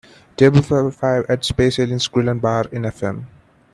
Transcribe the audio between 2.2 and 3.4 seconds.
& Bar in FM